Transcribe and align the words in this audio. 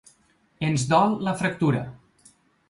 Ens 0.67 0.85
dol 0.93 1.13
la 1.27 1.35
fractura. 1.43 1.85